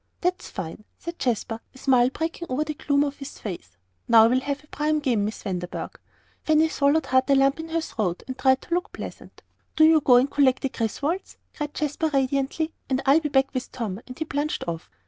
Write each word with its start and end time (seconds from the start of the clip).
"That's 0.21 0.49
fine," 0.49 0.83
said 0.97 1.19
Jasper, 1.19 1.59
a 1.75 1.77
smile 1.77 2.09
breaking 2.09 2.47
over 2.49 2.63
the 2.63 2.73
gloom 2.73 3.03
on 3.03 3.11
his 3.11 3.37
face; 3.37 3.77
"now 4.07 4.25
we'll 4.27 4.39
have 4.39 4.63
a 4.63 4.67
prime 4.69 4.97
game, 4.99 5.25
Miss 5.25 5.43
Vanderburgh." 5.43 5.99
Fanny 6.43 6.69
swallowed 6.69 7.05
hard 7.05 7.27
the 7.27 7.35
lump 7.35 7.59
in 7.59 7.69
her 7.69 7.81
throat, 7.81 8.23
and 8.25 8.35
tried 8.35 8.63
to 8.63 8.73
look 8.73 8.91
pleasant. 8.93 9.43
"Do 9.75 9.83
you 9.85 10.01
go 10.01 10.15
and 10.15 10.27
collect 10.31 10.63
the 10.63 10.69
Griswolds," 10.69 11.37
cried 11.55 11.75
Jasper, 11.75 12.09
radiantly, 12.11 12.73
"and 12.89 13.03
I'll 13.05 13.19
be 13.19 13.29
back 13.29 13.53
with 13.53 13.71
Tom," 13.71 14.01
and 14.07 14.17
he 14.17 14.25
plunged 14.25 14.63
off. 14.67 14.89